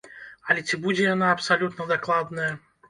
[0.53, 2.51] Але ці будзе яна абсалютна дакладная?